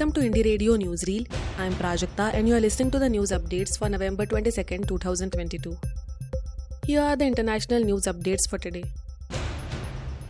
[0.00, 1.26] Welcome to Indie Radio Newsreel.
[1.58, 5.76] I'm Prajakta and you are listening to the news updates for November 22, 2022.
[6.86, 8.84] Here are the international news updates for today.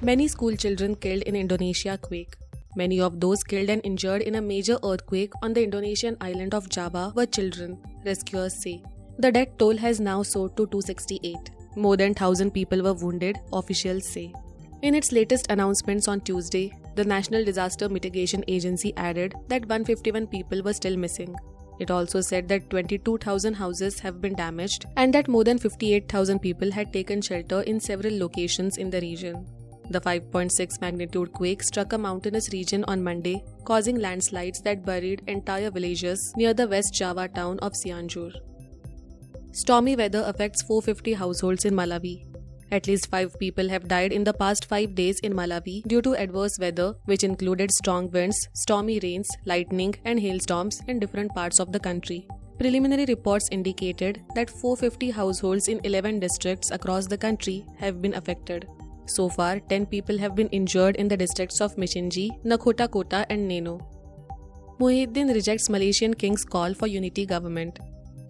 [0.02, 2.34] Many school children killed in Indonesia quake.
[2.74, 6.68] Many of those killed and injured in a major earthquake on the Indonesian island of
[6.68, 8.82] Java were children, rescuers say.
[9.20, 11.52] The death toll has now soared to 268.
[11.76, 14.32] More than 1000 people were wounded, officials say.
[14.82, 20.62] In its latest announcements on Tuesday, the National Disaster Mitigation Agency added that 151 people
[20.62, 21.34] were still missing.
[21.78, 26.70] It also said that 22,000 houses have been damaged and that more than 58,000 people
[26.70, 29.46] had taken shelter in several locations in the region.
[29.88, 35.70] The 5.6 magnitude quake struck a mountainous region on Monday, causing landslides that buried entire
[35.70, 38.32] villages near the West Java town of Cianjur.
[39.52, 42.29] Stormy weather affects 450 households in Malawi.
[42.72, 46.14] At least five people have died in the past five days in Malawi due to
[46.14, 51.72] adverse weather, which included strong winds, stormy rains, lightning, and hailstorms in different parts of
[51.72, 52.28] the country.
[52.60, 58.68] Preliminary reports indicated that 450 households in 11 districts across the country have been affected.
[59.06, 63.50] So far, 10 people have been injured in the districts of Mchinji, Nakhota Kota, and
[63.50, 63.80] Neno.
[64.78, 67.80] Muhyiddin rejects Malaysian king's call for unity government.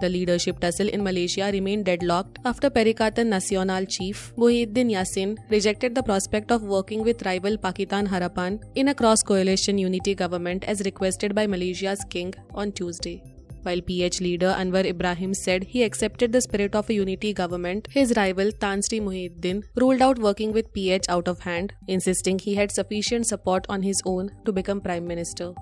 [0.00, 6.02] The leadership tussle in Malaysia remained deadlocked after Perikatan Nasional chief Muhyiddin Yassin rejected the
[6.02, 11.34] prospect of working with rival Pakatan Harapan in a cross coalition unity government as requested
[11.34, 13.22] by Malaysia's king on Tuesday.
[13.62, 18.14] While PH leader Anwar Ibrahim said he accepted the spirit of a unity government, his
[18.16, 22.72] rival Tan Sri Muhyiddin ruled out working with PH out of hand, insisting he had
[22.72, 25.52] sufficient support on his own to become prime minister.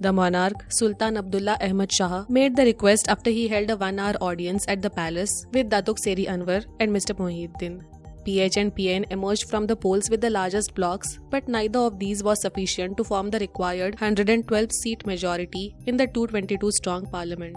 [0.00, 4.14] The monarch, Sultan Abdullah Ahmad Shah, made the request after he held a one hour
[4.20, 7.16] audience at the palace with Datuk Seri Anwar and Mr.
[7.18, 7.80] Muhyiddin.
[8.24, 12.22] PH and PN emerged from the polls with the largest blocks, but neither of these
[12.22, 17.56] was sufficient to form the required 112 seat majority in the 222 strong parliament.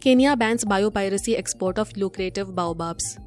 [0.00, 3.18] Kenya bans biopiracy export of lucrative baobabs.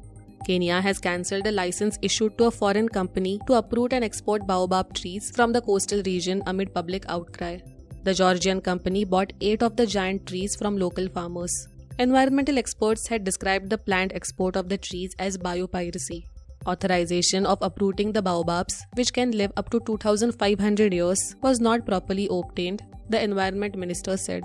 [0.46, 4.94] Kenya has cancelled a license issued to a foreign company to uproot and export baobab
[4.94, 7.58] trees from the coastal region amid public outcry.
[8.04, 11.68] The Georgian company bought eight of the giant trees from local farmers.
[11.98, 16.26] Environmental experts had described the planned export of the trees as biopiracy.
[16.66, 22.28] Authorization of uprooting the baobabs, which can live up to 2500 years, was not properly
[22.30, 24.44] obtained, the environment minister said.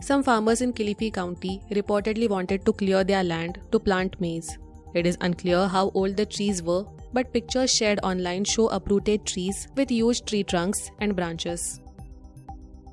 [0.00, 4.56] Some farmers in Kilifi County reportedly wanted to clear their land to plant maize.
[4.94, 9.66] It is unclear how old the trees were, but pictures shared online show uprooted trees
[9.74, 11.79] with huge tree trunks and branches.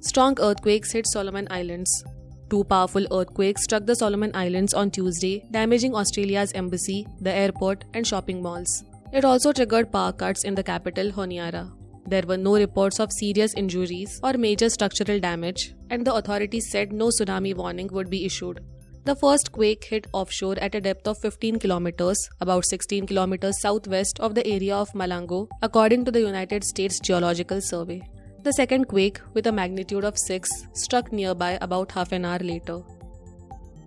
[0.02, 2.04] Strong earthquakes hit Solomon Islands.
[2.50, 8.06] Two powerful earthquakes struck the Solomon Islands on Tuesday, damaging Australia's embassy, the airport, and
[8.06, 8.84] shopping malls.
[9.12, 11.72] It also triggered power cuts in the capital, Honiara.
[12.06, 16.94] There were no reports of serious injuries or major structural damage, and the authorities said
[16.94, 18.64] no tsunami warning would be issued.
[19.06, 24.20] The first quake hit offshore at a depth of 15 kilometers, about 16 kilometers southwest
[24.20, 28.02] of the area of Malango, according to the United States Geological Survey.
[28.48, 32.80] The second quake, with a magnitude of 6, struck nearby about half an hour later.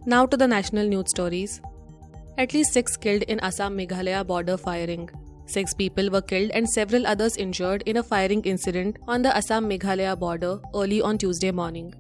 [0.04, 1.62] Now to the national news stories.
[2.36, 5.08] At least 6 killed in Assam Meghalaya border firing.
[5.46, 9.66] 6 people were killed and several others injured in a firing incident on the Assam
[9.66, 11.94] Meghalaya border early on Tuesday morning.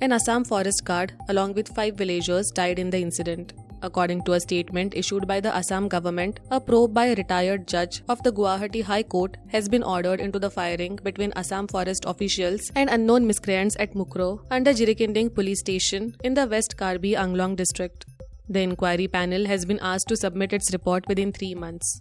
[0.00, 3.52] An Assam forest guard, along with 5 villagers, died in the incident.
[3.86, 8.02] According to a statement issued by the Assam government, a probe by a retired judge
[8.08, 12.72] of the Guwahati High Court has been ordered into the firing between Assam forest officials
[12.74, 18.06] and unknown miscreants at Mukro under Jirikinding police station in the West Karbi Anglong district.
[18.48, 22.00] The inquiry panel has been asked to submit its report within three months.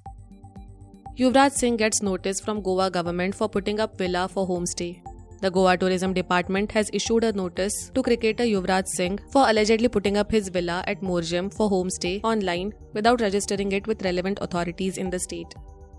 [1.19, 5.04] Yuvraj Singh gets notice from Goa government for putting up villa for homestay.
[5.41, 10.17] The Goa Tourism Department has issued a notice to cricketer Yuvraj Singh for allegedly putting
[10.17, 15.09] up his villa at Morjim for homestay online without registering it with relevant authorities in
[15.09, 15.53] the state.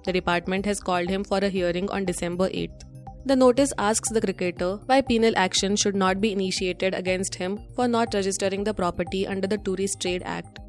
[0.04, 2.82] The department has called him for a hearing on December 8th.
[3.26, 7.88] The notice asks the cricketer why penal action should not be initiated against him for
[7.88, 10.60] not registering the property under the Tourist Trade Act.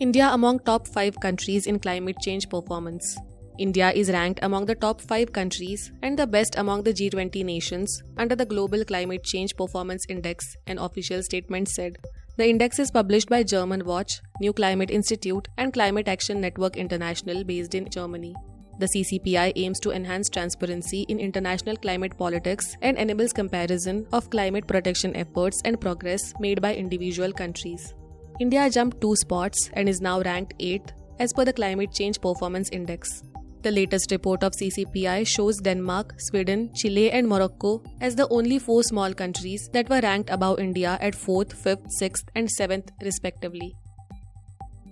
[0.00, 3.16] India among top 5 countries in climate change performance.
[3.58, 8.02] India is ranked among the top 5 countries and the best among the G20 nations
[8.18, 11.96] under the Global Climate Change Performance Index, an official statement said.
[12.36, 17.74] The index is published by Germanwatch, New Climate Institute, and Climate Action Network International based
[17.74, 18.34] in Germany.
[18.78, 24.66] The CCPI aims to enhance transparency in international climate politics and enables comparison of climate
[24.66, 27.94] protection efforts and progress made by individual countries.
[28.38, 32.68] India jumped two spots and is now ranked 8th as per the Climate Change Performance
[32.68, 33.22] Index.
[33.66, 38.84] The latest report of CCPI shows Denmark, Sweden, Chile, and Morocco as the only four
[38.84, 43.74] small countries that were ranked above India at 4th, 5th, 6th, and 7th, respectively.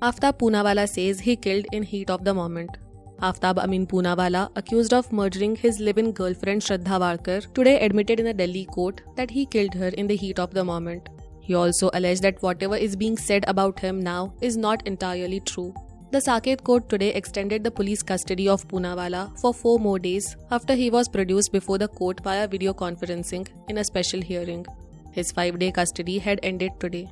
[0.03, 2.77] Aftab Poonawalla says he killed in heat of the moment.
[3.23, 8.35] Aftab Amin Poonawalla, accused of murdering his live-in girlfriend Shraddha Walkar, today admitted in a
[8.35, 11.09] Delhi court that he killed her in the heat of the moment.
[11.41, 15.73] He also alleged that whatever is being said about him now is not entirely true.
[16.15, 20.77] The Saket court today extended the police custody of Poonawalla for four more days after
[20.77, 24.65] he was produced before the court via video conferencing in a special hearing.
[25.11, 27.09] His five day custody had ended today.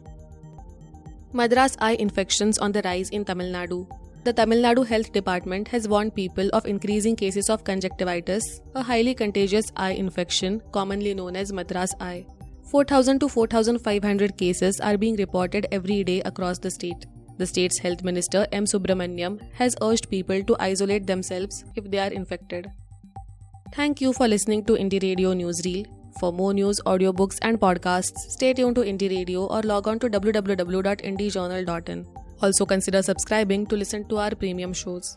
[1.32, 3.81] Madras eye infections on the rise in Tamil Nadu.
[4.22, 9.16] The Tamil Nadu Health Department has warned people of increasing cases of conjunctivitis, a highly
[9.16, 12.25] contagious eye infection commonly known as Madras eye.
[12.70, 17.05] 4,000 to 4,500 cases are being reported every day across the state.
[17.38, 18.64] The state's health minister M.
[18.64, 22.70] Subramaniam has urged people to isolate themselves if they are infected.
[23.75, 25.87] Thank you for listening to Indie Radio Newsreel.
[26.20, 30.11] For more news, audiobooks, and podcasts, stay tuned to Indie Radio or log on to
[30.11, 32.06] www.indiejournal.in.
[32.43, 35.17] Also consider subscribing to listen to our premium shows.